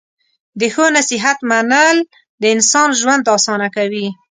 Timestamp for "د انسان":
2.41-2.89